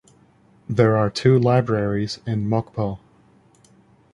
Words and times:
There 0.67 0.97
are 0.97 1.11
two 1.11 1.37
libraries 1.37 2.21
in 2.25 2.47
Mokpo. 2.49 2.97